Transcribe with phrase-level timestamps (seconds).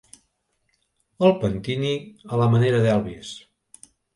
[1.27, 1.93] El pentini
[2.31, 3.39] a la manera d'Elvis.